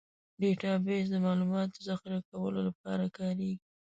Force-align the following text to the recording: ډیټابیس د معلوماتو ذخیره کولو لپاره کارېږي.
ډیټابیس 0.39 1.05
د 1.11 1.15
معلوماتو 1.25 1.85
ذخیره 1.89 2.19
کولو 2.29 2.59
لپاره 2.67 3.05
کارېږي. 3.17 3.65